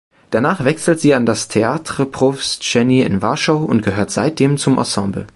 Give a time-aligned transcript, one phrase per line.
[0.31, 5.27] Danach wechselte sie an das "Teatr Powszechny" in Warschau und gehört seitdem zum Ensemble.